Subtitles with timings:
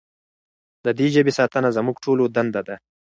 [0.83, 2.75] د دې ژبې ساتنه زموږ ټولو دنده ده.